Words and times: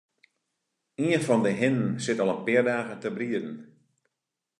Ien 1.05 1.21
fan 1.25 1.43
'e 1.49 1.53
hinnen 1.61 1.91
sit 2.03 2.19
al 2.21 2.33
in 2.35 2.41
pear 2.45 2.65
dagen 2.71 2.99
te 3.01 3.09
brieden. 3.17 3.55